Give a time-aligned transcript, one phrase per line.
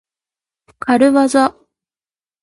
[0.79, 1.55] かるわざ。